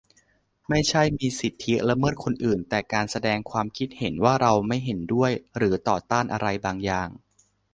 [0.69, 7.09] ไม่ใช่มีสิทธิละเมิดคนอื่น แต่การแสดงความคิดเห็นว่าเราไม่เห็นด้วยหรือต่อต้านอะไรบางอย่าง